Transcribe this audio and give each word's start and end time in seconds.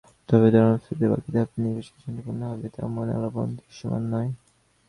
তবে 0.29 0.47
তাঁর 0.53 0.65
অনুপস্থিতিতে 0.67 1.05
বাকি 1.11 1.29
ধাপের 1.35 1.59
নির্বাচন 1.63 1.95
শান্তিপূর্ণ 2.03 2.41
হবে, 2.51 2.67
তেমন 2.75 3.07
আলামত 3.17 3.49
দৃশ্যমান 3.59 4.03
নয়। 4.13 4.29